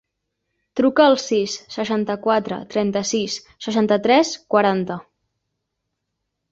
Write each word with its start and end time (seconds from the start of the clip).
Truca 0.79 1.03
al 1.09 1.17
sis, 1.23 1.57
seixanta-quatre, 1.75 2.59
trenta-sis, 2.73 3.37
seixanta-tres, 3.67 4.35
quaranta. 4.57 4.99